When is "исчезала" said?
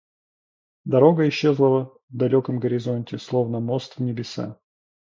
1.29-1.83